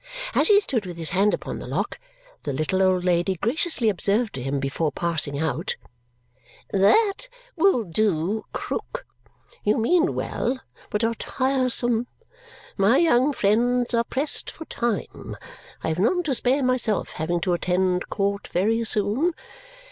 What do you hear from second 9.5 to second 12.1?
You mean well, but are tiresome.